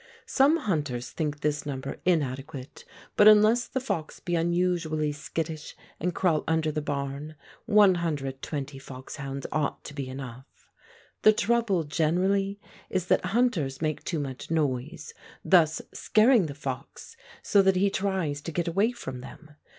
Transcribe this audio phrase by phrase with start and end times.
[0.25, 6.43] Some hunters think this number inadequate, but unless the fox be unusually skittish and crawl
[6.47, 7.35] under the barn,
[7.67, 10.71] 120 foxhounds ought to be enough.
[11.21, 12.59] The trouble generally
[12.89, 15.13] is that hunters make too much noise,
[15.45, 19.51] thus scaring the fox so that he tries to get away from them.